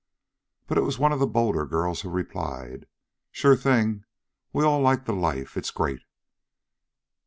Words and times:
But 0.65 0.79
it 0.79 0.83
was 0.83 0.97
one 0.97 1.11
of 1.11 1.19
the 1.19 1.27
bolder 1.27 1.63
girls 1.67 2.01
who 2.01 2.09
replied: 2.09 2.87
"Sure 3.31 3.55
thing, 3.55 4.03
we 4.51 4.63
all 4.63 4.81
like 4.81 5.05
the 5.05 5.13
life. 5.13 5.55
It's 5.55 5.69
great." 5.69 6.01